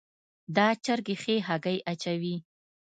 [0.55, 2.35] دا چرګي ښي هګۍ اچوي